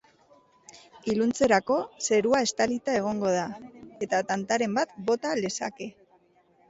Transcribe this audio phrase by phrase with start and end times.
[1.13, 3.45] Iluntzerako, zerua estalita egongo da,
[4.07, 5.91] eta tantaren bat bota lezake.